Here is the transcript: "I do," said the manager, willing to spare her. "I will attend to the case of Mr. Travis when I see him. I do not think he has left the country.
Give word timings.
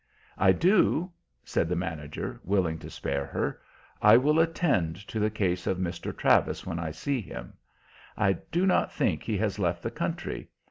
"I 0.39 0.51
do," 0.51 1.11
said 1.45 1.69
the 1.69 1.75
manager, 1.75 2.41
willing 2.43 2.79
to 2.79 2.89
spare 2.89 3.23
her. 3.27 3.61
"I 4.01 4.17
will 4.17 4.39
attend 4.39 4.95
to 5.09 5.19
the 5.19 5.29
case 5.29 5.67
of 5.67 5.77
Mr. 5.77 6.17
Travis 6.17 6.65
when 6.65 6.79
I 6.79 6.89
see 6.89 7.21
him. 7.21 7.53
I 8.17 8.33
do 8.33 8.65
not 8.65 8.91
think 8.91 9.21
he 9.21 9.37
has 9.37 9.59
left 9.59 9.83
the 9.83 9.91
country. 9.91 10.49